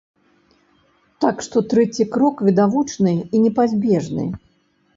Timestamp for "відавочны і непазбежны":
2.49-4.25